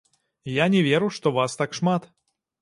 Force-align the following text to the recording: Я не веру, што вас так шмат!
Я 0.53 0.65
не 0.75 0.81
веру, 0.87 1.09
што 1.19 1.33
вас 1.37 1.59
так 1.61 1.79
шмат! 1.81 2.09